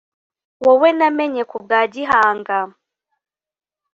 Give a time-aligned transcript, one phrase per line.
[0.65, 2.57] Wowe namenye kubwa Gihanga